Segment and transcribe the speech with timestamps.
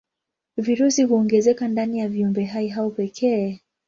[0.57, 3.59] Virusi huongezeka ndani ya viumbehai hao pekee.